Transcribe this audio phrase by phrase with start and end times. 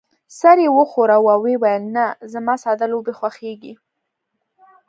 [0.39, 3.73] سر يې وښوراوه او وې ویل: نه، زما ساده لوبې خوښېږي.